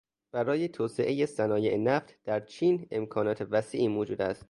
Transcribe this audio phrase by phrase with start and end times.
[0.31, 4.39] برای توسعهٔ صنایع نفت در چین امکانات وسیعی موجود است.